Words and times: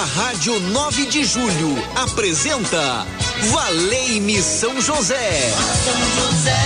A 0.00 0.04
Rádio 0.04 0.58
9 0.58 1.06
de 1.08 1.22
Julho 1.24 1.76
apresenta 1.94 3.06
Valei-me 3.50 4.40
São 4.40 4.80
José. 4.80 5.52
São 5.84 6.24
José. 6.24 6.56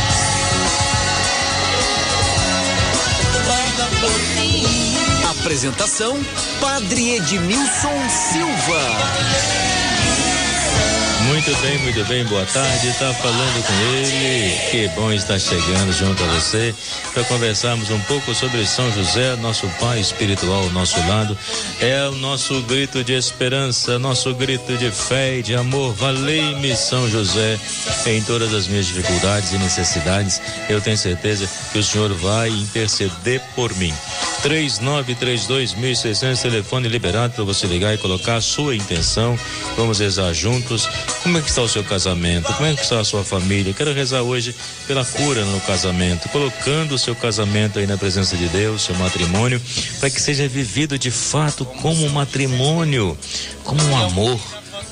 Apresentação 5.41 6.17
Padre 6.61 7.17
Edmilson 7.17 8.09
Silva. 8.09 9.73
Muito 11.47 11.61
bem, 11.61 11.79
muito 11.81 12.05
bem, 12.07 12.25
boa 12.25 12.47
tarde. 12.47 12.89
Está 12.89 13.13
falando 13.13 13.67
com 13.67 13.73
ele. 13.99 14.57
Que 14.71 14.89
bom 14.97 15.13
estar 15.13 15.39
chegando 15.39 15.93
junto 15.93 16.25
a 16.25 16.27
você 16.29 16.75
para 17.13 17.23
conversarmos 17.25 17.91
um 17.91 18.01
pouco 18.01 18.35
sobre 18.35 18.67
São 18.67 18.91
José, 18.93 19.37
nosso 19.37 19.69
Pai 19.79 20.01
espiritual 20.01 20.71
nosso 20.71 20.99
lado. 21.07 21.37
É 21.83 22.09
o 22.09 22.12
nosso 22.12 22.62
grito 22.62 23.05
de 23.05 23.12
esperança, 23.12 23.99
nosso 23.99 24.35
grito 24.35 24.75
de 24.79 24.91
fé 24.91 25.37
e 25.37 25.43
de 25.43 25.55
amor. 25.55 25.93
Valei-me, 25.93 26.75
São 26.75 27.11
José, 27.11 27.61
em 28.07 28.23
todas 28.23 28.55
as 28.55 28.66
minhas 28.66 28.87
dificuldades 28.87 29.52
e 29.52 29.59
necessidades. 29.59 30.41
Eu 30.71 30.80
tenho 30.80 30.97
certeza 30.97 31.47
que 31.71 31.79
o 31.79 31.85
Senhor 31.85 32.11
vai 32.15 32.49
interceder 32.49 33.43
por 33.55 33.74
mim. 33.77 33.93
3932.600, 34.43 36.41
telefone 36.41 36.88
liberado 36.88 37.35
para 37.35 37.45
você 37.45 37.66
ligar 37.66 37.95
e 37.95 37.99
colocar 37.99 38.37
a 38.37 38.41
sua 38.41 38.74
intenção. 38.74 39.38
Vamos 39.77 39.99
rezar 39.99 40.33
juntos. 40.33 40.88
Como 41.23 41.34
é 41.38 41.43
que 41.43 41.48
está 41.48 41.62
o 41.62 41.69
seu 41.69 41.83
casamento? 41.83 42.52
Como 42.52 42.66
é 42.66 42.74
que 42.74 42.83
está 42.83 43.01
a 43.01 43.05
sua 43.05 43.24
família? 43.24 43.73
Quero 43.73 43.93
rezar 43.93 44.23
hoje 44.23 44.55
pela 44.87 45.05
cura 45.05 45.45
no 45.45 45.60
casamento, 45.60 46.29
colocando 46.29 46.95
o 46.95 46.98
seu 46.98 47.15
casamento 47.15 47.79
aí 47.79 47.87
na 47.87 47.97
presença 47.97 48.37
de 48.37 48.48
Deus, 48.48 48.83
seu 48.83 48.95
matrimônio, 48.97 49.60
para 50.01 50.10
que 50.10 50.20
seja 50.20 50.47
vivido 50.47 50.98
de 50.98 51.10
fato 51.10 51.65
como 51.65 52.05
um 52.05 52.09
matrimônio, 52.10 53.16
como 53.62 53.83
um 53.84 53.97
amor 53.97 54.41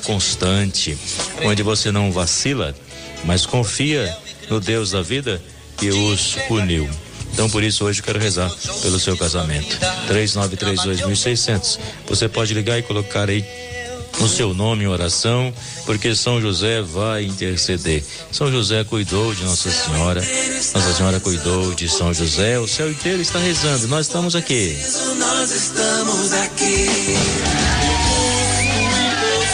constante, 0.03 0.97
onde 1.43 1.63
você 1.63 1.91
não 1.91 2.11
vacila, 2.11 2.75
mas 3.23 3.45
confia 3.45 4.15
no 4.49 4.59
Deus 4.59 4.91
da 4.91 5.01
vida 5.01 5.41
que 5.77 5.89
os 5.89 6.37
uniu. 6.49 6.89
Então, 7.33 7.49
por 7.49 7.63
isso, 7.63 7.83
hoje 7.83 7.99
eu 7.99 8.05
quero 8.05 8.19
rezar 8.19 8.49
pelo 8.81 8.99
seu 8.99 9.17
casamento. 9.17 9.77
3932.600. 10.07 11.79
Você 12.07 12.29
pode 12.29 12.53
ligar 12.53 12.77
e 12.77 12.83
colocar 12.83 13.27
aí 13.27 13.43
o 14.19 14.27
seu 14.27 14.53
nome 14.53 14.83
em 14.83 14.87
oração, 14.87 15.53
porque 15.85 16.15
São 16.15 16.39
José 16.39 16.81
vai 16.81 17.25
interceder. 17.25 18.03
São 18.31 18.51
José 18.51 18.83
cuidou 18.83 19.33
de 19.33 19.43
Nossa 19.43 19.69
Senhora, 19.69 20.21
Nossa 20.73 20.93
Senhora 20.93 21.19
cuidou 21.19 21.73
de 21.73 21.89
São 21.89 22.13
José, 22.13 22.59
o 22.59 22.67
céu 22.67 22.89
inteiro 22.89 23.21
está 23.21 23.39
rezando. 23.39 23.87
Nós 23.87 24.07
estamos 24.07 24.35
aqui. 24.35 24.77
Nós 25.17 25.51
estamos 25.51 26.33
aqui. 26.33 27.17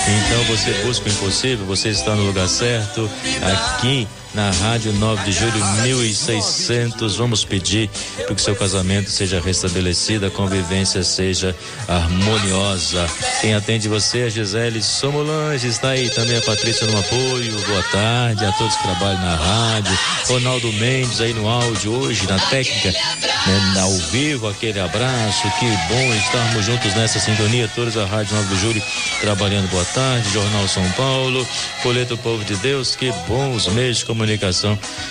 Então 0.09 0.43
você 0.45 0.73
busca 0.85 1.07
o 1.07 1.11
impossível, 1.11 1.65
você 1.65 1.89
está 1.89 2.15
no 2.15 2.25
lugar 2.25 2.47
certo, 2.49 3.09
aqui 3.41 4.07
na 4.33 4.51
Rádio 4.51 4.93
9 4.93 5.23
de 5.23 5.31
Julho 5.31 5.65
1600. 5.81 7.15
Vamos 7.17 7.43
pedir 7.43 7.89
para 8.25 8.35
que 8.35 8.41
seu 8.41 8.55
casamento 8.55 9.09
seja 9.09 9.41
restabelecido, 9.41 10.25
a 10.27 10.29
convivência 10.29 11.03
seja 11.03 11.55
harmoniosa. 11.87 13.07
Quem 13.41 13.53
atende 13.53 13.87
você 13.87 14.27
é 14.27 14.29
Gisele 14.29 14.83
Somolange, 14.83 15.67
está 15.67 15.89
aí 15.89 16.09
também 16.09 16.37
a 16.37 16.41
Patrícia 16.41 16.85
no 16.87 16.99
apoio. 16.99 17.59
Boa 17.67 17.83
tarde 17.83 18.45
a 18.45 18.51
todos 18.51 18.75
que 18.75 18.83
trabalham 18.83 19.21
na 19.21 19.35
rádio. 19.35 19.97
Ronaldo 20.27 20.71
Mendes 20.73 21.21
aí 21.21 21.33
no 21.33 21.47
áudio 21.47 21.93
hoje, 21.93 22.27
na 22.27 22.37
técnica, 22.37 22.91
né, 22.91 23.81
ao 23.81 23.97
vivo, 24.11 24.47
aquele 24.47 24.79
abraço. 24.79 25.43
Que 25.59 25.65
bom 25.65 26.13
estarmos 26.13 26.65
juntos 26.65 26.93
nessa 26.93 27.19
sintonia. 27.19 27.69
Todos 27.75 27.97
a 27.97 28.05
Rádio 28.05 28.35
9 28.35 28.55
de 28.55 28.61
Julho 28.61 28.83
trabalhando. 29.21 29.69
Boa 29.69 29.85
tarde, 29.85 30.29
Jornal 30.31 30.67
São 30.67 30.87
Paulo, 30.91 31.47
Folheto 31.81 32.17
Povo 32.17 32.43
de 32.43 32.55
Deus. 32.57 32.95
Que 32.95 33.11
bom 33.27 33.53
os 33.53 33.67
comunicação 34.05 34.18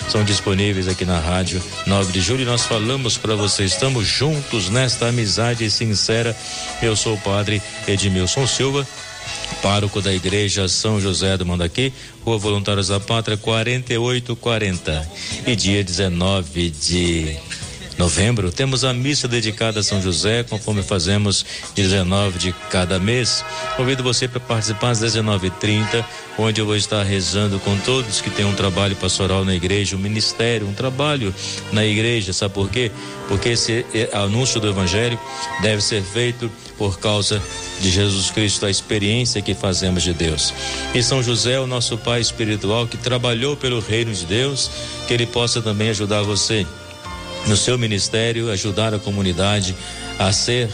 são 0.09 0.23
disponíveis 0.23 0.87
aqui 0.87 1.05
na 1.05 1.19
Rádio 1.19 1.61
9 1.85 2.11
de 2.11 2.21
Julho. 2.21 2.41
E 2.41 2.45
nós 2.45 2.65
falamos 2.65 3.17
para 3.17 3.35
vocês, 3.35 3.71
estamos 3.71 4.05
juntos 4.05 4.69
nesta 4.69 5.07
amizade 5.07 5.69
sincera. 5.69 6.35
Eu 6.81 6.95
sou 6.95 7.15
o 7.15 7.21
padre 7.21 7.61
Edmilson 7.87 8.45
Silva 8.45 8.87
pároco 9.61 10.01
da 10.01 10.13
Igreja 10.13 10.67
São 10.67 11.01
José 11.01 11.37
do 11.37 11.45
Mandaqui, 11.45 11.91
Rua 12.23 12.37
Voluntários 12.37 12.87
da 12.87 12.99
Pátria, 12.99 13.37
4840. 13.37 15.11
E 15.45 15.55
dia 15.55 15.83
19 15.83 16.69
de 16.69 17.37
novembro, 17.99 18.49
temos 18.49 18.85
a 18.85 18.93
missa 18.93 19.27
dedicada 19.27 19.81
a 19.81 19.83
São 19.83 20.01
José, 20.01 20.41
conforme 20.43 20.81
fazemos 20.81 21.45
19 21.75 22.39
de 22.39 22.55
cada 22.71 22.97
mês. 22.97 23.43
Convido 23.75 24.01
você 24.01 24.25
para 24.25 24.39
participar 24.39 24.91
às 24.91 25.01
19h30, 25.01 26.05
onde 26.37 26.61
eu 26.61 26.65
vou 26.65 26.77
estar 26.77 27.03
rezando 27.03 27.59
com 27.59 27.77
todos 27.79 28.21
que 28.21 28.29
têm 28.29 28.45
um 28.45 28.55
trabalho 28.55 28.95
pastoral 28.95 29.43
na 29.43 29.53
igreja, 29.53 29.97
um 29.97 29.99
ministério, 29.99 30.65
um 30.65 30.73
trabalho 30.73 31.35
na 31.73 31.85
igreja. 31.85 32.31
Sabe 32.31 32.53
por 32.53 32.69
quê? 32.69 32.89
Porque 33.27 33.49
esse 33.49 33.85
eh, 33.93 34.09
anúncio 34.13 34.61
do 34.61 34.69
Evangelho 34.69 35.19
deve 35.61 35.81
ser 35.81 36.01
feito 36.01 36.49
por 36.77 36.99
causa 36.99 37.41
de 37.81 37.91
Jesus 37.91 38.31
Cristo, 38.31 38.65
a 38.65 38.69
experiência 38.69 39.41
que 39.41 39.53
fazemos 39.53 40.03
de 40.03 40.13
Deus. 40.13 40.53
E 40.95 41.03
São 41.03 41.21
José, 41.21 41.59
o 41.59 41.67
nosso 41.67 41.97
Pai 41.97 42.21
espiritual, 42.21 42.87
que 42.87 42.95
trabalhou 42.95 43.57
pelo 43.57 43.81
reino 43.81 44.13
de 44.13 44.25
Deus, 44.25 44.71
que 45.05 45.13
ele 45.13 45.25
possa 45.25 45.61
também 45.61 45.89
ajudar 45.89 46.21
você 46.21 46.65
no 47.49 47.57
seu 47.57 47.79
ministério, 47.79 48.51
ajudar 48.51 48.93
a 48.93 48.99
comunidade 48.99 49.75
a 50.19 50.31
ser 50.31 50.69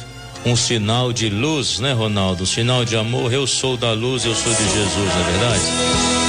um 0.45 0.55
sinal 0.55 1.13
de 1.13 1.29
luz, 1.29 1.79
né, 1.79 1.93
Ronaldo? 1.93 2.43
Um 2.43 2.45
sinal 2.45 2.83
de 2.83 2.97
amor. 2.97 3.31
Eu 3.31 3.47
sou 3.47 3.77
da 3.77 3.93
luz, 3.93 4.25
eu 4.25 4.35
sou 4.35 4.53
de 4.53 4.63
Jesus, 4.63 5.13
não 5.15 5.21
é 5.21 5.31
verdade? 5.31 6.24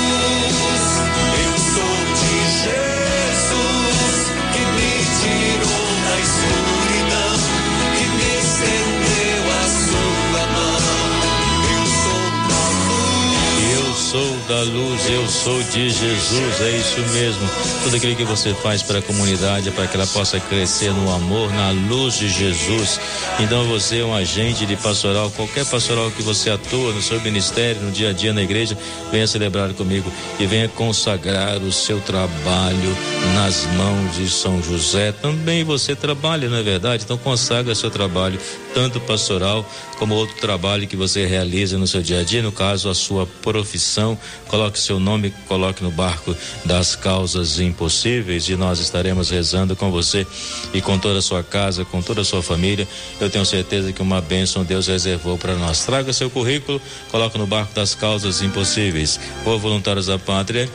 Da 14.48 14.62
luz, 14.62 15.10
eu 15.10 15.26
sou 15.28 15.60
de 15.64 15.90
Jesus, 15.90 16.60
é 16.60 16.70
isso 16.70 17.00
mesmo. 17.12 17.48
Tudo 17.82 17.96
aquilo 17.96 18.14
que 18.14 18.24
você 18.24 18.54
faz 18.54 18.82
para 18.82 19.00
a 19.00 19.02
comunidade, 19.02 19.70
para 19.72 19.86
que 19.88 19.96
ela 19.96 20.06
possa 20.06 20.38
crescer 20.38 20.92
no 20.92 21.12
amor, 21.12 21.52
na 21.52 21.70
luz 21.70 22.14
de 22.14 22.28
Jesus. 22.28 23.00
Então 23.40 23.64
você 23.64 24.00
é 24.00 24.04
um 24.04 24.14
agente 24.14 24.64
de 24.64 24.76
pastoral, 24.76 25.30
qualquer 25.30 25.64
pastoral 25.66 26.10
que 26.12 26.22
você 26.22 26.50
atua 26.50 26.92
no 26.92 27.02
seu 27.02 27.20
ministério, 27.20 27.82
no 27.82 27.90
dia 27.90 28.10
a 28.10 28.12
dia 28.12 28.32
na 28.32 28.42
igreja, 28.42 28.78
venha 29.10 29.26
celebrar 29.26 29.72
comigo 29.74 30.12
e 30.38 30.46
venha 30.46 30.68
consagrar 30.68 31.58
o 31.58 31.72
seu 31.72 32.00
trabalho 32.00 32.96
nas 33.34 33.64
mãos 33.74 34.14
de 34.14 34.30
São 34.30 34.62
José. 34.62 35.10
Também 35.10 35.64
você 35.64 35.96
trabalha, 35.96 36.48
não 36.48 36.58
é 36.58 36.62
verdade? 36.62 37.02
Então 37.04 37.18
consagra 37.18 37.74
seu 37.74 37.90
trabalho, 37.90 38.38
tanto 38.72 39.00
pastoral 39.00 39.68
como 39.98 40.14
outro 40.14 40.36
trabalho 40.36 40.86
que 40.86 40.96
você 40.96 41.26
realiza 41.26 41.78
no 41.78 41.86
seu 41.86 42.02
dia 42.02 42.20
a 42.20 42.24
dia, 42.24 42.42
no 42.42 42.52
caso 42.52 42.88
a 42.88 42.94
sua 42.94 43.26
profissão 43.26 44.18
coloque 44.48 44.78
seu 44.78 45.00
nome, 45.00 45.32
coloque 45.48 45.82
no 45.82 45.90
barco 45.90 46.36
das 46.64 46.94
causas 46.94 47.58
impossíveis 47.58 48.48
e 48.48 48.56
nós 48.56 48.78
estaremos 48.78 49.30
rezando 49.30 49.74
com 49.74 49.90
você 49.90 50.26
e 50.72 50.80
com 50.80 50.98
toda 50.98 51.18
a 51.18 51.22
sua 51.22 51.42
casa, 51.42 51.84
com 51.84 52.02
toda 52.02 52.20
a 52.20 52.24
sua 52.24 52.42
família. 52.42 52.86
Eu 53.20 53.30
tenho 53.30 53.44
certeza 53.44 53.92
que 53.92 54.02
uma 54.02 54.20
bênção 54.20 54.64
Deus 54.64 54.86
reservou 54.86 55.38
para 55.38 55.54
nós. 55.56 55.84
Traga 55.84 56.12
seu 56.12 56.30
currículo, 56.30 56.80
coloque 57.10 57.38
no 57.38 57.46
barco 57.46 57.74
das 57.74 57.94
causas 57.94 58.42
impossíveis. 58.42 59.18
Ou 59.44 59.58
Voluntários 59.58 60.06
da 60.06 60.18
Pátria. 60.18 60.68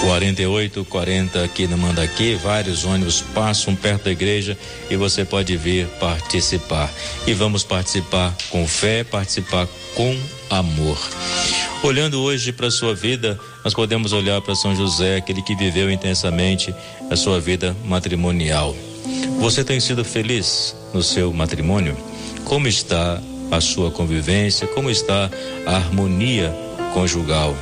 48, 0.00 0.84
40 0.84 1.42
aqui 1.42 1.66
no 1.66 1.78
Mandaqui, 1.78 2.34
vários 2.34 2.84
ônibus 2.84 3.22
passam 3.34 3.74
perto 3.74 4.04
da 4.04 4.12
igreja 4.12 4.56
e 4.90 4.96
você 4.96 5.24
pode 5.24 5.56
vir 5.56 5.86
participar. 5.98 6.92
E 7.26 7.32
vamos 7.32 7.64
participar 7.64 8.34
com 8.50 8.66
fé, 8.66 9.02
participar 9.04 9.66
com 9.94 10.16
amor. 10.50 10.98
Olhando 11.82 12.20
hoje 12.20 12.52
para 12.52 12.66
a 12.66 12.70
sua 12.70 12.94
vida, 12.94 13.38
nós 13.64 13.74
podemos 13.74 14.12
olhar 14.12 14.40
para 14.40 14.54
São 14.54 14.74
José, 14.74 15.16
aquele 15.16 15.42
que 15.42 15.56
viveu 15.56 15.90
intensamente 15.90 16.74
a 17.10 17.16
sua 17.16 17.40
vida 17.40 17.76
matrimonial. 17.84 18.76
Você 19.38 19.64
tem 19.64 19.80
sido 19.80 20.04
feliz 20.04 20.74
no 20.92 21.02
seu 21.02 21.32
matrimônio? 21.32 21.96
Como 22.44 22.66
está 22.68 23.20
a 23.50 23.60
sua 23.60 23.90
convivência? 23.90 24.66
Como 24.66 24.90
está 24.90 25.30
a 25.66 25.76
harmonia 25.76 26.54
conjugal? 26.92 27.56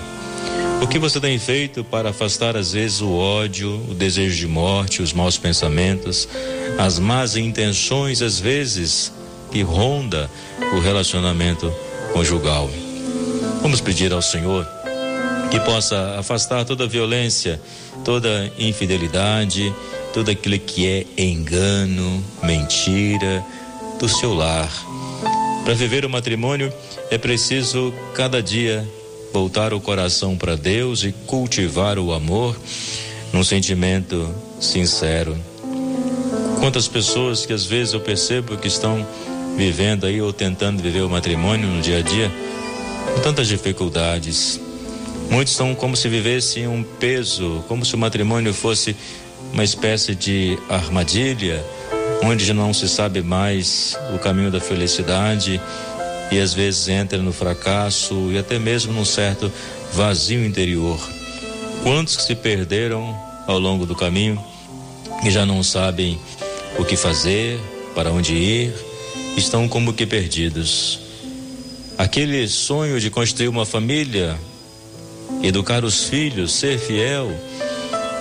O 0.84 0.86
que 0.86 0.98
você 0.98 1.19
tem 1.19 1.38
feito 1.38 1.82
para 1.82 2.10
afastar 2.10 2.58
às 2.58 2.72
vezes 2.72 3.00
o 3.00 3.10
ódio, 3.14 3.82
o 3.88 3.94
desejo 3.94 4.36
de 4.36 4.46
morte, 4.46 5.00
os 5.00 5.14
maus 5.14 5.38
pensamentos, 5.38 6.28
as 6.78 6.98
más 6.98 7.36
intenções 7.36 8.20
às 8.20 8.38
vezes 8.38 9.10
que 9.50 9.62
ronda 9.62 10.31
o 10.76 10.81
relacionamento 10.81 11.72
conjugal? 12.12 12.70
Vamos 13.62 13.81
pedir 13.81 14.12
ao 14.12 14.20
Senhor 14.20 14.69
que 15.50 15.58
possa 15.60 16.16
afastar 16.19 16.66
toda 16.66 16.86
violência, 16.86 17.58
toda 18.04 18.52
infidelidade, 18.58 19.75
tudo 20.12 20.32
aquilo 20.32 20.58
que 20.58 20.86
é 20.86 21.06
engano, 21.16 22.22
mentira 22.42 23.42
do 23.98 24.06
seu 24.06 24.34
lar. 24.34 24.70
Para 25.64 25.72
viver 25.72 26.04
o 26.04 26.10
matrimônio 26.10 26.70
é 27.10 27.16
preciso 27.16 27.92
cada 28.14 28.42
dia 28.42 28.86
voltar 29.34 29.75
o 29.75 29.81
coração 29.81 30.36
para 30.36 30.56
Deus 30.56 31.02
e 31.02 31.10
cultivar 31.26 31.98
o 31.98 32.12
amor 32.12 32.56
num 33.32 33.42
sentimento 33.42 34.32
sincero. 34.60 35.36
Quantas 36.60 36.86
pessoas 36.86 37.44
que 37.44 37.52
às 37.52 37.66
vezes 37.66 37.94
eu 37.94 38.00
percebo 38.00 38.56
que 38.56 38.69
estão 38.69 39.04
vivendo 39.56 40.06
aí 40.06 40.22
ou 40.22 40.32
tentando 40.32 40.81
viver 40.81 41.00
o 41.00 41.10
matrimônio 41.10 41.66
no 41.66 41.82
dia 41.82 41.98
a 41.98 42.00
dia 42.00 42.31
com 43.12 43.20
tantas 43.22 43.48
dificuldades. 43.48 44.60
Muitos 45.28 45.52
estão 45.52 45.75
como 45.75 45.96
se 45.96 46.08
vivessem 46.08 46.69
um 46.69 46.84
peso, 46.84 47.64
como 47.66 47.84
se 47.84 47.96
o 47.96 47.98
matrimônio 47.98 48.54
fosse 48.54 48.94
uma 49.52 49.64
espécie 49.64 50.14
de 50.14 50.56
armadilha, 50.69 51.60
onde 52.22 52.52
não 52.52 52.72
se 52.72 52.88
sabe 52.88 53.20
mais 53.20 53.98
o 54.14 54.19
caminho 54.20 54.52
da 54.52 54.60
felicidade 54.60 55.60
e 56.34 56.40
às 56.40 56.52
vezes 56.52 56.88
entra 56.88 57.19
no 57.19 57.32
fracasso 57.32 58.32
e 58.32 58.38
até 58.38 58.58
mesmo 58.58 58.92
num 58.92 59.04
certo 59.04 59.52
vazio 59.92 60.44
interior. 60.44 60.98
Quantos 61.84 62.16
que 62.16 62.22
se 62.25 62.34
perderam 62.34 63.16
ao 63.46 63.56
longo 63.56 63.86
do 63.86 63.94
caminho 63.94 64.42
e 65.22 65.31
já 65.31 65.46
não 65.46 65.62
sabem 65.62 66.19
o 66.76 66.84
que 66.84 66.96
fazer, 66.96 67.60
para 67.94 68.10
onde 68.10 68.34
ir, 68.34 68.75
estão 69.36 69.69
como 69.69 69.92
que 69.92 70.04
perdidos. 70.04 70.98
Aquele 71.96 72.48
sonho 72.48 72.98
de 72.98 73.10
construir 73.10 73.46
uma 73.46 73.64
família, 73.64 74.36
educar 75.40 75.84
os 75.84 76.08
filhos, 76.08 76.52
ser 76.52 76.81
fiel, 76.81 77.31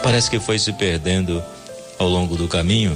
parece 0.04 0.30
que 0.30 0.40
foi 0.40 0.60
se 0.60 0.72
perdendo 0.74 1.44
ao 1.98 2.08
longo 2.08 2.36
do 2.36 2.48
caminho, 2.48 2.96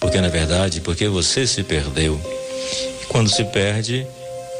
porque 0.00 0.20
na 0.20 0.28
verdade, 0.28 0.80
porque 0.80 1.06
você 1.06 1.46
se 1.46 1.62
perdeu. 1.62 2.20
Quando 3.08 3.30
se 3.30 3.44
perde, 3.44 4.04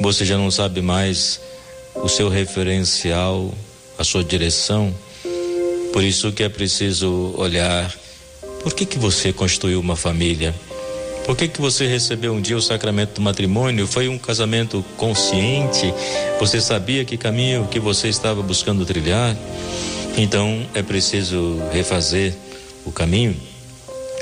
você 0.01 0.25
já 0.25 0.37
não 0.37 0.51
sabe 0.51 0.83
mais 0.83 1.41
o 1.95 2.09
seu 2.09 2.29
referencial, 2.29 3.53
a 3.99 4.05
sua 4.05 4.23
direção. 4.23 4.95
Por 5.93 6.03
isso 6.03 6.33
que 6.33 6.43
é 6.43 6.49
preciso 6.49 7.35
olhar 7.37 7.95
por 8.67 8.75
que 8.75 8.85
que 8.85 8.99
você 8.99 9.33
construiu 9.33 9.79
uma 9.79 9.95
família? 9.95 10.53
Por 11.25 11.37
que 11.37 11.47
que 11.47 11.61
você 11.61 11.87
recebeu 11.87 12.33
um 12.33 12.41
dia 12.41 12.57
o 12.57 12.61
sacramento 12.61 13.15
do 13.15 13.21
matrimônio? 13.21 13.87
Foi 13.87 14.09
um 14.09 14.19
casamento 14.19 14.85
consciente? 14.97 15.95
Você 16.41 16.61
sabia 16.61 17.05
que 17.05 17.17
caminho 17.17 17.69
que 17.69 17.79
você 17.79 18.09
estava 18.09 18.43
buscando 18.43 18.85
trilhar? 18.85 19.37
Então 20.17 20.67
é 20.75 20.83
preciso 20.83 21.63
refazer 21.73 22.35
o 22.85 22.91
caminho 22.91 23.37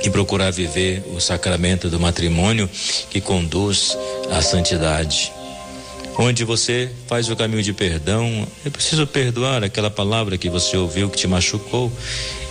e 0.05 0.11
procurar 0.11 0.51
viver 0.51 1.03
o 1.17 1.21
sacramento 1.21 1.89
do 1.89 1.99
matrimônio 1.99 2.69
que 3.09 3.23
conduz 3.23 3.97
à 4.31 4.43
santidade 4.43 5.33
onde 6.19 6.45
você 6.45 6.91
faz 7.07 7.29
o 7.29 7.37
caminho 7.37 7.63
de 7.63 7.73
perdão. 7.73 8.47
É 8.65 8.71
preciso 8.71 9.07
perdoar 9.07 9.65
aquela 9.65 9.91
palavra 9.91 10.39
que 10.39 10.49
você 10.49 10.77
ouviu 10.77 11.11
que 11.11 11.17
te 11.17 11.27
machucou 11.27 11.93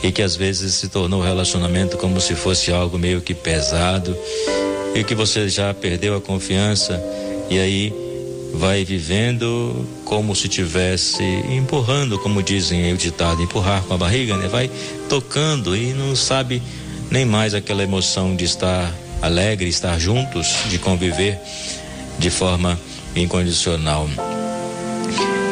e 0.02 0.12
que 0.12 0.22
às 0.22 0.36
vezes 0.36 0.76
se 0.76 0.90
tornou 0.90 1.22
o 1.22 1.24
relacionamento 1.24 1.98
como 1.98 2.20
se 2.20 2.36
fosse 2.36 2.72
algo 2.72 2.98
meio 2.98 3.22
que 3.22 3.34
pesado 3.34 4.16
e 4.94 5.04
que 5.04 5.16
você 5.16 5.48
já 5.50 5.74
perdeu 5.74 6.16
a 6.16 6.22
confiança 6.22 7.02
e 7.50 7.58
aí 7.58 7.94
vai 8.54 8.86
vivendo 8.86 9.88
como 10.06 10.36
se 10.36 10.48
tivesse 10.48 11.24
empurrando, 11.50 12.20
como 12.20 12.44
dizem 12.44 12.84
aí 12.84 12.94
o 12.94 12.98
ditado, 12.98 13.42
empurrar 13.42 13.82
com 13.84 13.96
a 13.96 13.98
barriga, 13.98 14.38
né? 14.38 14.48
Vai 14.48 14.70
tocando 15.10 15.76
e 15.76 15.94
não 15.94 16.16
sabe 16.16 16.62
nem 17.10 17.26
mais 17.26 17.56
aquela 17.56 17.82
emoção 17.82 18.36
de 18.36 18.46
estar 18.46 18.94
alegre, 19.22 19.68
estar 19.68 19.98
juntos, 20.00 20.56
de 20.70 20.78
conviver 20.78 21.40
de 22.20 22.30
forma 22.30 22.80
incondicional. 23.16 24.10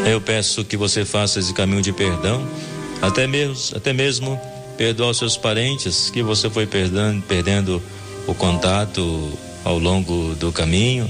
Eu 0.05 0.19
peço 0.19 0.65
que 0.65 0.75
você 0.75 1.05
faça 1.05 1.39
esse 1.39 1.53
caminho 1.53 1.81
de 1.81 1.93
perdão, 1.93 2.45
até 3.01 3.27
mesmo, 3.27 3.77
até 3.77 3.93
mesmo 3.93 4.39
perdoar 4.77 5.09
os 5.09 5.17
seus 5.17 5.37
parentes 5.37 6.09
que 6.09 6.23
você 6.23 6.49
foi 6.49 6.65
perdendo, 6.65 7.21
perdendo 7.23 7.81
o 8.27 8.33
contato 8.33 9.31
ao 9.63 9.77
longo 9.77 10.33
do 10.35 10.51
caminho. 10.51 11.09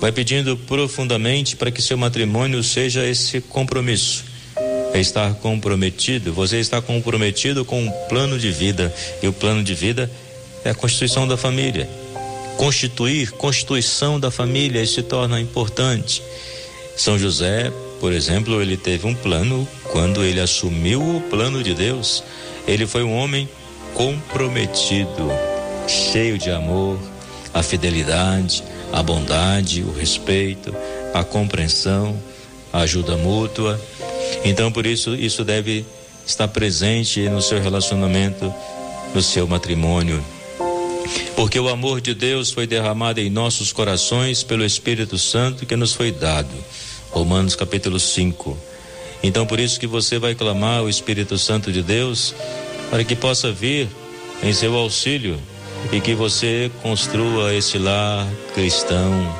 Vai 0.00 0.12
pedindo 0.12 0.56
profundamente 0.56 1.56
para 1.56 1.70
que 1.70 1.82
seu 1.82 1.96
matrimônio 1.96 2.62
seja 2.62 3.04
esse 3.04 3.40
compromisso. 3.40 4.24
É 4.92 5.00
estar 5.00 5.34
comprometido, 5.34 6.32
você 6.32 6.58
está 6.58 6.80
comprometido 6.80 7.64
com 7.64 7.82
um 7.82 7.90
plano 8.08 8.38
de 8.38 8.52
vida, 8.52 8.94
e 9.20 9.26
o 9.26 9.32
plano 9.32 9.64
de 9.64 9.74
vida 9.74 10.08
é 10.64 10.70
a 10.70 10.74
constituição 10.74 11.26
da 11.26 11.36
família 11.36 11.88
constituir, 12.56 13.30
constituição 13.32 14.18
da 14.18 14.30
família 14.30 14.84
se 14.86 15.02
torna 15.02 15.40
importante. 15.40 16.22
São 16.96 17.18
José, 17.18 17.72
por 18.00 18.12
exemplo, 18.12 18.60
ele 18.60 18.76
teve 18.76 19.06
um 19.06 19.14
plano 19.14 19.66
quando 19.90 20.22
ele 20.22 20.40
assumiu 20.40 21.00
o 21.00 21.20
plano 21.22 21.62
de 21.62 21.74
Deus. 21.74 22.22
Ele 22.66 22.86
foi 22.86 23.02
um 23.02 23.14
homem 23.14 23.48
comprometido, 23.94 25.30
cheio 25.86 26.38
de 26.38 26.50
amor, 26.50 26.98
a 27.52 27.62
fidelidade, 27.62 28.62
a 28.92 29.02
bondade, 29.02 29.82
o 29.82 29.92
respeito, 29.92 30.74
a 31.12 31.22
compreensão, 31.24 32.18
a 32.72 32.80
ajuda 32.80 33.16
mútua. 33.16 33.80
Então, 34.44 34.70
por 34.70 34.86
isso, 34.86 35.14
isso 35.14 35.44
deve 35.44 35.84
estar 36.26 36.48
presente 36.48 37.28
no 37.28 37.42
seu 37.42 37.60
relacionamento, 37.60 38.52
no 39.14 39.22
seu 39.22 39.46
matrimônio 39.46 40.24
porque 41.36 41.58
o 41.58 41.68
amor 41.68 42.00
de 42.00 42.14
Deus 42.14 42.50
foi 42.50 42.66
derramado 42.66 43.20
em 43.20 43.30
nossos 43.30 43.72
corações 43.72 44.42
pelo 44.42 44.64
Espírito 44.64 45.18
Santo 45.18 45.66
que 45.66 45.76
nos 45.76 45.92
foi 45.92 46.10
dado. 46.10 46.54
Romanos 47.10 47.54
capítulo 47.54 47.98
5. 48.00 48.56
Então 49.22 49.46
por 49.46 49.58
isso 49.58 49.78
que 49.80 49.86
você 49.86 50.18
vai 50.18 50.34
clamar 50.34 50.82
o 50.82 50.88
Espírito 50.88 51.38
Santo 51.38 51.72
de 51.72 51.82
Deus 51.82 52.34
para 52.90 53.04
que 53.04 53.16
possa 53.16 53.50
vir 53.50 53.88
em 54.42 54.52
seu 54.52 54.74
auxílio 54.76 55.38
e 55.92 56.00
que 56.00 56.14
você 56.14 56.70
construa 56.82 57.54
esse 57.54 57.78
lar 57.78 58.26
cristão. 58.54 59.34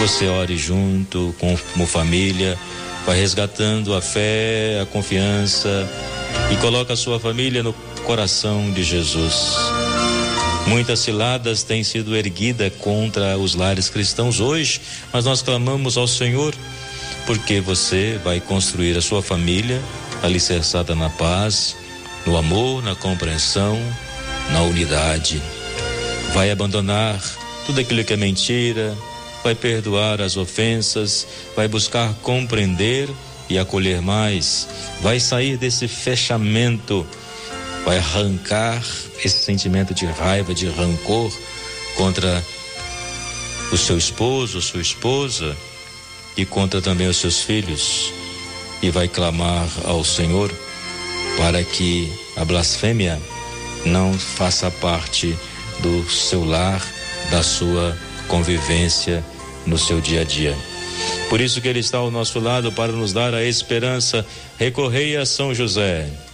Você 0.00 0.26
ore 0.26 0.56
junto 0.56 1.34
como 1.38 1.86
família, 1.86 2.58
vai 3.06 3.18
resgatando 3.18 3.94
a 3.94 4.00
fé, 4.00 4.80
a 4.82 4.86
confiança 4.86 5.88
e 6.52 6.56
coloca 6.56 6.92
a 6.92 6.96
sua 6.96 7.18
família 7.18 7.62
no 7.62 7.72
coração 8.04 8.70
de 8.72 8.82
Jesus. 8.82 9.56
Muitas 10.68 11.00
ciladas 11.00 11.62
têm 11.62 11.82
sido 11.82 12.14
erguidas 12.14 12.70
contra 12.78 13.38
os 13.38 13.54
lares 13.54 13.88
cristãos 13.88 14.38
hoje, 14.38 14.80
mas 15.10 15.24
nós 15.24 15.40
clamamos 15.40 15.96
ao 15.96 16.06
Senhor, 16.06 16.54
porque 17.26 17.58
você 17.58 18.20
vai 18.22 18.38
construir 18.38 18.94
a 18.96 19.00
sua 19.00 19.22
família 19.22 19.82
alicerçada 20.22 20.94
na 20.94 21.08
paz, 21.08 21.74
no 22.26 22.36
amor, 22.36 22.82
na 22.82 22.94
compreensão, 22.94 23.78
na 24.52 24.62
unidade. 24.62 25.40
Vai 26.34 26.50
abandonar 26.50 27.18
tudo 27.64 27.80
aquilo 27.80 28.04
que 28.04 28.12
é 28.12 28.16
mentira, 28.16 28.94
vai 29.42 29.54
perdoar 29.54 30.20
as 30.20 30.36
ofensas, 30.36 31.26
vai 31.56 31.66
buscar 31.66 32.12
compreender 32.20 33.08
e 33.48 33.58
acolher 33.58 34.02
mais, 34.02 34.68
vai 35.00 35.18
sair 35.18 35.56
desse 35.56 35.88
fechamento, 35.88 37.06
vai 37.88 37.96
arrancar 37.96 38.84
esse 39.24 39.44
sentimento 39.44 39.94
de 39.94 40.04
raiva, 40.04 40.52
de 40.52 40.68
rancor 40.68 41.32
contra 41.96 42.44
o 43.72 43.78
seu 43.78 43.96
esposo, 43.96 44.60
sua 44.60 44.82
esposa 44.82 45.56
e 46.36 46.44
contra 46.44 46.82
também 46.82 47.08
os 47.08 47.16
seus 47.16 47.40
filhos 47.40 48.12
e 48.82 48.90
vai 48.90 49.08
clamar 49.08 49.66
ao 49.84 50.04
Senhor 50.04 50.52
para 51.38 51.64
que 51.64 52.12
a 52.36 52.44
blasfêmia 52.44 53.18
não 53.86 54.12
faça 54.12 54.70
parte 54.70 55.34
do 55.80 56.06
seu 56.10 56.44
lar, 56.44 56.86
da 57.30 57.42
sua 57.42 57.96
convivência 58.26 59.24
no 59.64 59.78
seu 59.78 59.98
dia 59.98 60.20
a 60.20 60.24
dia. 60.24 60.54
Por 61.30 61.40
isso 61.40 61.58
que 61.58 61.68
ele 61.68 61.80
está 61.80 61.96
ao 61.96 62.10
nosso 62.10 62.38
lado 62.38 62.70
para 62.70 62.92
nos 62.92 63.14
dar 63.14 63.32
a 63.32 63.42
esperança. 63.42 64.26
Recorrei 64.58 65.16
a 65.16 65.24
São 65.24 65.54
José. 65.54 66.27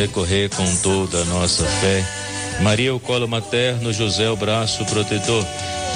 Recorrer 0.00 0.48
com 0.48 0.64
toda 0.76 1.20
a 1.20 1.24
nossa 1.26 1.62
fé. 1.62 2.02
Maria, 2.62 2.94
o 2.94 2.98
colo 2.98 3.28
materno, 3.28 3.92
José, 3.92 4.30
o 4.30 4.34
braço 4.34 4.82
protetor. 4.86 5.44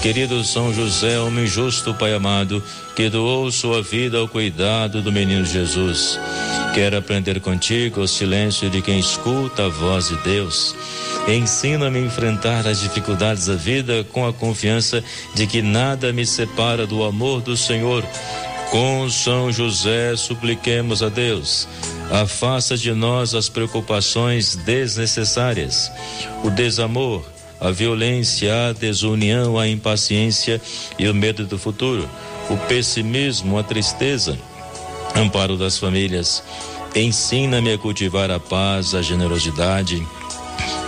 Querido 0.02 0.44
São 0.44 0.74
José, 0.74 1.18
homem 1.18 1.46
justo, 1.46 1.94
Pai 1.94 2.12
amado, 2.12 2.62
que 2.94 3.08
doou 3.08 3.50
sua 3.50 3.82
vida 3.82 4.18
ao 4.18 4.28
cuidado 4.28 5.00
do 5.00 5.10
menino 5.10 5.42
Jesus. 5.46 6.20
Quero 6.74 6.98
aprender 6.98 7.40
contigo 7.40 8.02
o 8.02 8.06
silêncio 8.06 8.68
de 8.68 8.82
quem 8.82 8.98
escuta 8.98 9.64
a 9.64 9.68
voz 9.70 10.08
de 10.08 10.16
Deus. 10.18 10.76
Ensina-me 11.26 11.98
a 11.98 12.02
enfrentar 12.02 12.66
as 12.66 12.80
dificuldades 12.80 13.46
da 13.46 13.54
vida 13.54 14.04
com 14.12 14.26
a 14.26 14.34
confiança 14.34 15.02
de 15.34 15.46
que 15.46 15.62
nada 15.62 16.12
me 16.12 16.26
separa 16.26 16.86
do 16.86 17.02
amor 17.02 17.40
do 17.40 17.56
Senhor 17.56 18.04
Com 18.74 19.08
São 19.08 19.52
José, 19.52 20.16
supliquemos 20.16 21.00
a 21.00 21.08
Deus. 21.08 21.68
Afasta 22.10 22.76
de 22.76 22.90
nós 22.92 23.32
as 23.32 23.48
preocupações 23.48 24.56
desnecessárias, 24.56 25.92
o 26.42 26.50
desamor, 26.50 27.24
a 27.60 27.70
violência, 27.70 28.70
a 28.70 28.72
desunião, 28.72 29.56
a 29.56 29.68
impaciência 29.68 30.60
e 30.98 31.06
o 31.06 31.14
medo 31.14 31.46
do 31.46 31.56
futuro, 31.56 32.10
o 32.50 32.56
pessimismo, 32.66 33.56
a 33.60 33.62
tristeza. 33.62 34.36
Amparo 35.14 35.56
das 35.56 35.78
famílias. 35.78 36.42
Ensina-me 36.96 37.74
a 37.74 37.78
cultivar 37.78 38.28
a 38.28 38.40
paz, 38.40 38.92
a 38.92 39.02
generosidade, 39.02 40.04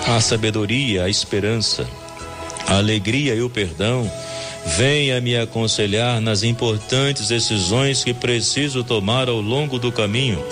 a 0.09 0.21
sabedoria, 0.21 1.05
a 1.05 1.09
esperança, 1.09 1.89
a 2.67 2.79
alegria 2.79 3.37
e 3.37 3.43
o 3.43 3.49
perdão 3.49 4.11
Venha 4.75 5.21
me 5.21 5.37
aconselhar 5.37 6.21
nas 6.21 6.43
importantes 6.43 7.29
decisões 7.29 8.03
que 8.03 8.13
preciso 8.13 8.83
tomar 8.83 9.29
ao 9.29 9.41
longo 9.41 9.79
do 9.79 9.93
caminho. 9.93 10.45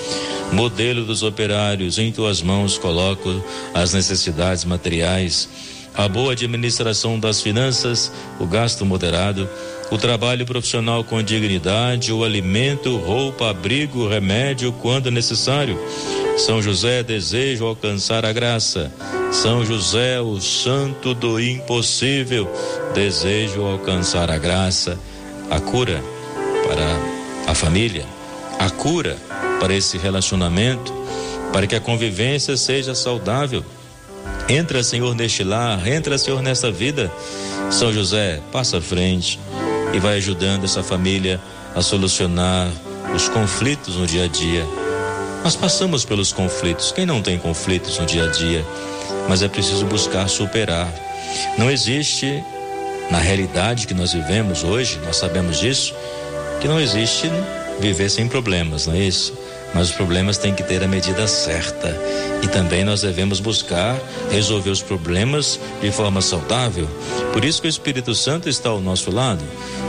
Modelo 0.53 1.05
dos 1.05 1.23
operários, 1.23 1.99
em 1.99 2.13
tuas 2.13 2.41
mãos 2.41 2.79
coloco 2.79 3.45
as 3.75 3.93
necessidades 3.93 4.65
materiais, 4.65 5.49
a 5.95 6.09
boa 6.09 6.33
administração 6.33 7.19
das 7.19 7.41
finanças, 7.41 8.13
o 8.39 8.47
gasto 8.47 8.87
moderado, 8.87 9.49
o 9.91 9.99
trabalho 9.99 10.47
profissional 10.47 11.03
com 11.03 11.23
dignidade, 11.23 12.13
o 12.13 12.25
alimento, 12.25 12.97
roupa, 12.97 13.51
abrigo, 13.51 14.09
remédio 14.09 14.73
quando 14.73 15.11
necessário. 15.11 15.79
São 16.37 16.61
José 16.61 17.03
deseja 17.03 17.65
alcançar 17.65 18.25
a 18.25 18.33
graça. 18.33 18.93
São 19.31 19.65
José, 19.65 20.21
o 20.21 20.41
santo 20.41 21.15
do 21.15 21.41
impossível, 21.41 22.51
desejo 22.93 23.63
alcançar 23.65 24.31
a 24.31 24.39
graça, 24.39 24.99
a 25.51 25.61
cura 25.61 26.03
para 26.67 27.51
a 27.51 27.55
família, 27.55 28.05
a 28.59 28.69
cura 28.69 29.17
para 29.61 29.75
esse 29.75 29.97
relacionamento, 29.97 30.93
para 31.53 31.67
que 31.67 31.75
a 31.75 31.81
convivência 31.81 32.57
seja 32.57 32.95
saudável. 32.95 33.65
Entra, 34.49 34.83
Senhor, 34.83 35.15
neste 35.15 35.45
lar, 35.45 35.87
entra, 35.87 36.19
Senhor, 36.19 36.43
nessa 36.43 36.71
vida. 36.71 37.11
São 37.71 37.93
José, 37.93 38.41
passa 38.53 38.79
à 38.79 38.81
frente 38.81 39.39
e 39.93 39.99
vai 39.99 40.17
ajudando 40.17 40.65
essa 40.65 40.83
família 40.83 41.41
a 41.75 41.81
solucionar 41.81 42.69
os 43.15 43.29
conflitos 43.29 43.97
no 43.97 44.07
dia 44.07 44.25
a 44.25 44.29
dia. 44.29 44.84
Nós 45.45 45.55
passamos 45.55 46.07
pelos 46.07 46.33
conflitos. 46.33 46.91
Quem 46.91 47.05
não 47.05 47.21
tem 47.21 47.39
conflitos 47.39 47.99
no 47.99 48.07
dia 48.07 48.25
a 48.25 48.29
dia? 48.29 48.65
Mas 49.29 49.43
é 49.43 49.49
preciso 49.49 49.85
buscar 49.85 50.27
superar. 50.27 50.91
Não 51.59 51.71
existe 51.71 52.43
na 53.11 53.19
realidade 53.19 53.87
que 53.87 53.93
nós 53.93 54.15
vivemos 54.15 54.65
hoje, 54.65 54.99
nós 55.05 55.17
sabemos 55.17 55.61
disso, 55.61 55.95
que 56.63 56.67
não 56.67 56.81
existe 56.81 57.31
viver 57.79 58.09
sem 58.09 58.27
problemas, 58.27 58.87
não 58.87 58.95
é 58.95 59.01
isso? 59.01 59.35
Mas 59.75 59.91
os 59.91 59.95
problemas 59.95 60.39
têm 60.39 60.55
que 60.55 60.63
ter 60.63 60.83
a 60.83 60.89
medida 60.89 61.29
certa. 61.29 61.95
E 62.43 62.49
também 62.49 62.83
nós 62.83 63.03
devemos 63.03 63.39
buscar 63.39 64.01
resolver 64.31 64.71
os 64.71 64.81
problemas 64.81 65.61
de 65.83 65.91
forma 65.91 66.23
saudável. 66.23 66.89
Por 67.35 67.45
isso 67.45 67.61
que 67.61 67.69
o 67.69 67.69
Espírito 67.69 68.15
Santo 68.15 68.49
está 68.49 68.71
ao 68.71 68.81
nosso 68.81 69.11
lado. 69.11 69.45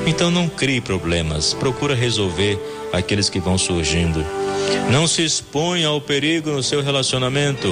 Então 0.05 0.29
não 0.29 0.49
crie 0.49 0.81
problemas, 0.81 1.53
procura 1.53 1.95
resolver 1.95 2.59
aqueles 2.91 3.29
que 3.29 3.39
vão 3.39 3.57
surgindo. 3.57 4.44
Não 4.91 5.07
se 5.07 5.23
exponha 5.23 5.87
ao 5.87 5.99
perigo 5.99 6.51
no 6.51 6.63
seu 6.63 6.81
relacionamento. 6.81 7.67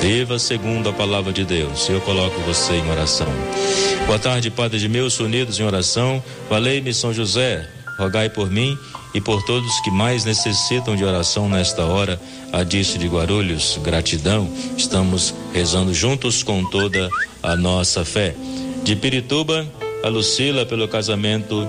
Viva 0.00 0.38
segundo 0.38 0.88
a 0.88 0.92
palavra 0.92 1.32
de 1.32 1.44
Deus. 1.44 1.88
Eu 1.88 2.00
coloco 2.00 2.38
você 2.42 2.74
em 2.74 2.90
oração. 2.90 3.26
Boa 4.06 4.18
tarde, 4.18 4.50
Padre 4.50 4.78
de 4.78 4.88
meus 4.88 5.18
unidos 5.18 5.58
em 5.58 5.64
oração. 5.64 6.22
Valei-me 6.48 6.94
São 6.94 7.12
José, 7.12 7.68
rogai 7.98 8.30
por 8.30 8.48
mim 8.48 8.78
e 9.12 9.20
por 9.20 9.42
todos 9.44 9.80
que 9.80 9.90
mais 9.90 10.24
necessitam 10.24 10.94
de 10.94 11.04
oração 11.04 11.48
nesta 11.48 11.84
hora. 11.84 12.20
A 12.52 12.62
disse 12.62 12.96
de 12.98 13.08
Guarulhos, 13.08 13.78
gratidão. 13.82 14.48
Estamos 14.76 15.34
rezando 15.52 15.92
juntos 15.92 16.42
com 16.42 16.64
toda 16.64 17.10
a 17.42 17.56
nossa 17.56 18.04
fé. 18.04 18.34
De 18.84 18.94
Pirituba, 18.94 19.66
a 20.04 20.08
Lucila 20.08 20.64
pelo 20.64 20.86
casamento 20.86 21.68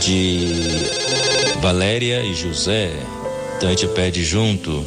de 0.00 0.52
Valéria 1.60 2.22
e 2.24 2.34
José. 2.34 2.90
Então 3.56 3.70
a 3.70 3.72
gente 3.72 3.86
pede 3.88 4.22
junto 4.22 4.84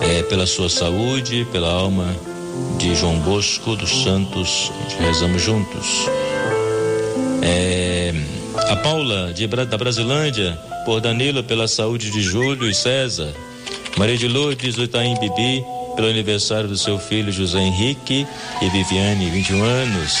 é, 0.00 0.22
pela 0.24 0.46
sua 0.46 0.68
saúde, 0.68 1.46
pela 1.52 1.70
alma 1.70 2.14
de 2.76 2.92
João 2.96 3.18
Bosco 3.20 3.76
dos 3.76 4.02
Santos, 4.02 4.72
rezamos 4.98 5.40
juntos. 5.40 6.08
É, 7.40 8.12
a 8.68 8.76
Paula 8.76 9.32
de, 9.32 9.46
da 9.46 9.78
Brasilândia, 9.78 10.58
por 10.84 11.00
Danilo, 11.00 11.44
pela 11.44 11.68
saúde 11.68 12.10
de 12.10 12.20
Júlio 12.20 12.68
e 12.68 12.74
César. 12.74 13.32
Maria 13.96 14.16
de 14.16 14.26
Lourdes 14.26 14.74
do 14.74 14.82
Itaim 14.82 15.14
Bibi, 15.20 15.64
pelo 15.94 16.08
aniversário 16.08 16.68
do 16.68 16.76
seu 16.76 16.98
filho 16.98 17.30
José 17.30 17.60
Henrique 17.60 18.26
e 18.60 18.70
Viviane, 18.70 19.30
21 19.30 19.62
anos, 19.62 20.18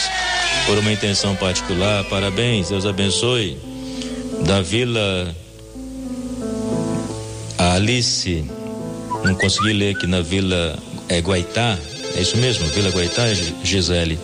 por 0.64 0.78
uma 0.78 0.92
intenção 0.92 1.34
particular. 1.34 2.04
Parabéns, 2.04 2.68
Deus 2.68 2.86
abençoe. 2.86 3.58
Da 4.46 4.62
Vila 4.62 5.34
Alice 7.72 8.44
não 9.24 9.34
consegui 9.34 9.72
ler 9.72 9.96
aqui 9.96 10.06
na 10.06 10.20
Vila 10.20 10.78
é, 11.08 11.18
Guaitá, 11.18 11.78
é 12.16 12.20
isso 12.20 12.36
mesmo, 12.36 12.66
Vila 12.68 12.90
Guaitá, 12.90 13.24
Gisele. 13.62 14.18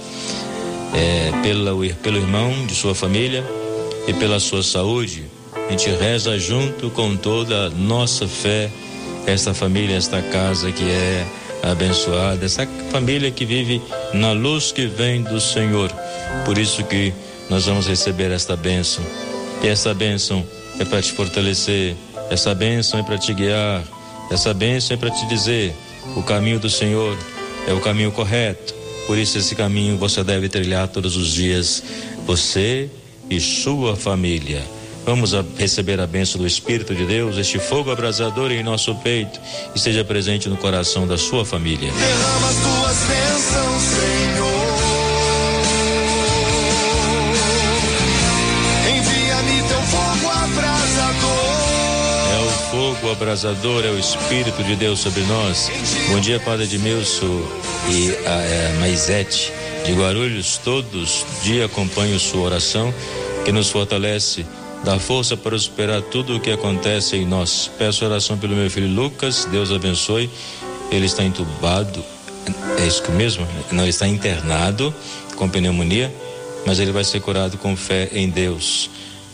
É, 0.94 1.32
pela, 1.42 1.72
pelo 2.02 2.18
irmão 2.18 2.66
de 2.66 2.74
sua 2.74 2.94
família 2.94 3.44
e 4.06 4.12
pela 4.12 4.38
sua 4.38 4.62
saúde, 4.62 5.24
a 5.66 5.70
gente 5.70 5.90
reza 5.90 6.38
junto 6.38 6.90
com 6.90 7.16
toda 7.16 7.66
a 7.66 7.70
nossa 7.70 8.28
fé, 8.28 8.70
esta 9.26 9.52
família, 9.52 9.96
esta 9.96 10.22
casa 10.22 10.70
que 10.70 10.84
é 10.84 11.26
abençoada, 11.62 12.44
essa 12.44 12.66
família 12.90 13.30
que 13.30 13.44
vive 13.44 13.80
na 14.12 14.32
luz 14.32 14.70
que 14.70 14.86
vem 14.86 15.22
do 15.22 15.40
Senhor. 15.40 15.90
Por 16.44 16.58
isso 16.58 16.84
que 16.84 17.12
nós 17.48 17.66
vamos 17.66 17.86
receber 17.86 18.30
esta 18.30 18.56
bênção. 18.56 19.04
E 19.62 19.68
essa 19.68 19.94
bênção 19.94 20.44
é 20.78 20.84
para 20.84 21.00
te 21.00 21.12
fortalecer, 21.12 21.96
essa 22.30 22.54
bênção 22.54 23.00
é 23.00 23.02
para 23.02 23.18
te 23.18 23.32
guiar, 23.32 23.82
essa 24.30 24.52
bênção 24.54 24.94
é 24.94 24.98
para 24.98 25.10
te 25.10 25.26
dizer: 25.26 25.74
o 26.16 26.22
caminho 26.22 26.58
do 26.58 26.70
Senhor 26.70 27.16
é 27.66 27.72
o 27.72 27.80
caminho 27.80 28.12
correto. 28.12 28.74
Por 29.06 29.18
isso, 29.18 29.36
esse 29.36 29.54
caminho 29.54 29.98
você 29.98 30.24
deve 30.24 30.48
trilhar 30.48 30.88
todos 30.88 31.16
os 31.16 31.28
dias, 31.28 31.82
você 32.26 32.88
e 33.28 33.38
sua 33.38 33.94
família. 33.96 34.62
Vamos 35.04 35.34
a 35.34 35.44
receber 35.58 36.00
a 36.00 36.06
bênção 36.06 36.40
do 36.40 36.46
Espírito 36.46 36.94
de 36.94 37.04
Deus, 37.04 37.36
este 37.36 37.58
fogo 37.58 37.90
abrasador 37.90 38.50
em 38.50 38.62
nosso 38.62 38.94
peito, 38.96 39.38
esteja 39.74 40.02
presente 40.02 40.48
no 40.48 40.56
coração 40.56 41.06
da 41.06 41.18
sua 41.18 41.44
família. 41.44 41.92
Derrama 41.92 42.48
tuas 42.62 42.96
bênçãos, 43.04 43.82
Senhor. 43.82 44.63
Fogo 52.94 53.10
abrasador 53.10 53.84
é 53.84 53.90
o 53.90 53.98
Espírito 53.98 54.62
de 54.62 54.76
Deus 54.76 55.00
sobre 55.00 55.22
nós. 55.22 55.70
Bom 56.10 56.20
dia, 56.20 56.38
Padre 56.38 56.64
Edmilson 56.64 57.42
e 57.88 58.10
a, 58.26 58.76
a 58.76 58.80
Maisete 58.80 59.52
de 59.84 59.92
Guarulhos. 59.92 60.58
Todos 60.58 61.24
dia 61.42 61.66
acompanho 61.66 62.18
sua 62.20 62.42
oração 62.42 62.94
que 63.44 63.52
nos 63.52 63.70
fortalece, 63.70 64.46
dá 64.84 64.98
força 64.98 65.36
para 65.36 65.58
superar 65.58 66.02
tudo 66.02 66.36
o 66.36 66.40
que 66.40 66.50
acontece 66.50 67.16
em 67.16 67.26
nós. 67.26 67.70
Peço 67.78 68.04
oração 68.04 68.38
pelo 68.38 68.54
meu 68.54 68.70
filho 68.70 68.88
Lucas, 68.88 69.46
Deus 69.50 69.70
abençoe. 69.70 70.30
Ele 70.90 71.06
está 71.06 71.24
entubado, 71.24 72.04
é 72.78 72.86
isso 72.86 73.02
mesmo? 73.12 73.46
Não, 73.72 73.86
está 73.86 74.06
internado 74.06 74.94
com 75.36 75.48
pneumonia, 75.48 76.14
mas 76.66 76.78
ele 76.78 76.92
vai 76.92 77.04
ser 77.04 77.20
curado 77.20 77.58
com 77.58 77.76
fé 77.76 78.08
em 78.12 78.28
Deus. 78.28 78.90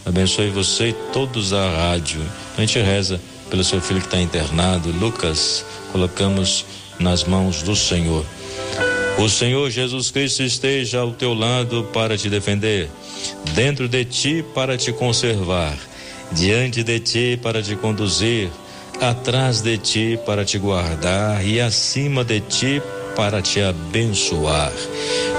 Abençoe 0.06 0.48
você 0.48 0.88
e 0.88 0.92
todos 1.12 1.50
da 1.50 1.68
rádio. 1.68 2.20
A 2.56 2.60
gente 2.60 2.78
reza 2.80 3.20
pelo 3.50 3.64
seu 3.64 3.80
filho 3.80 4.00
que 4.00 4.06
está 4.06 4.20
internado, 4.20 4.90
Lucas, 4.92 5.64
colocamos 5.92 6.64
nas 6.98 7.24
mãos 7.24 7.62
do 7.62 7.74
Senhor. 7.74 8.24
O 9.18 9.28
Senhor 9.28 9.68
Jesus 9.68 10.10
Cristo 10.10 10.42
esteja 10.42 11.00
ao 11.00 11.12
teu 11.12 11.34
lado 11.34 11.84
para 11.92 12.16
te 12.16 12.30
defender, 12.30 12.88
dentro 13.54 13.88
de 13.88 14.04
ti 14.04 14.44
para 14.54 14.78
te 14.78 14.92
conservar, 14.92 15.76
diante 16.32 16.82
de 16.82 17.00
ti 17.00 17.38
para 17.42 17.62
te 17.62 17.76
conduzir, 17.76 18.50
atrás 19.00 19.60
de 19.60 19.76
ti 19.78 20.18
para 20.24 20.44
te 20.44 20.58
guardar 20.58 21.44
e 21.44 21.60
acima 21.60 22.24
de 22.24 22.40
ti 22.40 22.80
para 23.16 23.42
te 23.42 23.60
abençoar 23.60 24.72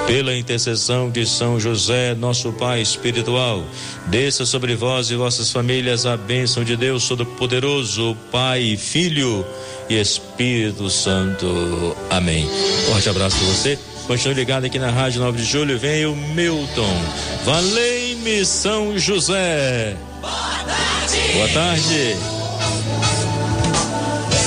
pela 0.07 0.35
intercessão 0.35 1.09
de 1.09 1.25
São 1.25 1.59
José, 1.59 2.13
nosso 2.15 2.51
Pai 2.53 2.81
espiritual, 2.81 3.63
desça 4.07 4.45
sobre 4.45 4.75
vós 4.75 5.09
e 5.09 5.15
vossas 5.15 5.51
famílias 5.51 6.05
a 6.05 6.17
bênção 6.17 6.63
de 6.63 6.75
Deus 6.75 7.07
Todo-Poderoso, 7.07 8.17
Pai, 8.31 8.77
Filho 8.77 9.45
e 9.89 9.99
Espírito 9.99 10.89
Santo. 10.89 11.95
Amém. 12.09 12.49
Forte 12.87 13.09
abraço 13.09 13.37
para 13.37 13.47
você. 13.47 13.79
Continue 14.07 14.35
ligado 14.35 14.65
aqui 14.65 14.77
na 14.77 14.89
Rádio 14.89 15.21
9 15.21 15.37
de 15.37 15.45
Julho. 15.45 15.79
Vem 15.79 16.05
o 16.05 16.15
Milton. 16.15 17.01
Valei-me 17.45 18.45
São 18.45 18.97
José. 18.97 19.95
Boa 20.21 20.31
tarde. 20.65 21.33
Boa 21.33 21.47
tarde. 21.49 22.15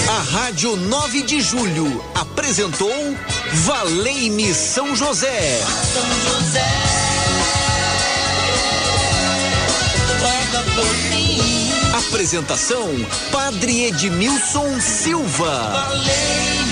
A 0.09 0.21
Rádio 0.21 0.77
9 0.77 1.23
de 1.23 1.41
Julho 1.41 2.05
apresentou 2.15 2.91
Valei-me 3.63 4.53
São 4.53 4.97
José. 4.97 5.63
São 5.93 6.03
José. 6.41 6.65
Apresentação: 12.09 12.89
Padre 13.31 13.85
Edmilson 13.85 14.81
Silva. 14.81 15.71
Valei-me 15.71 16.64